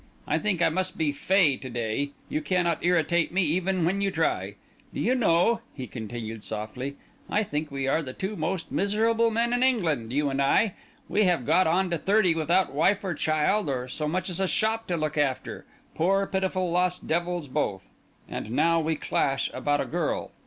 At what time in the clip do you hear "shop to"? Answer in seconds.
14.47-14.97